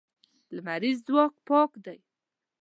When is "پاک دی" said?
1.47-1.99